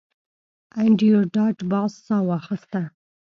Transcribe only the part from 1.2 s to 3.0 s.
ډاټ باس ساه واخیسته